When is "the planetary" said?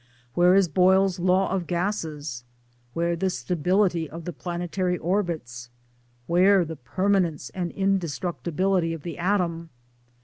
4.25-4.97